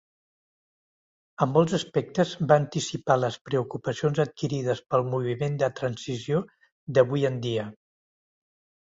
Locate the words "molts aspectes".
1.57-2.31